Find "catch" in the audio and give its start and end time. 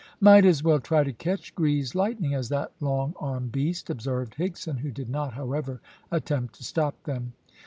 1.13-1.53